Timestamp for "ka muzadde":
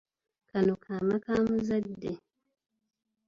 1.25-2.11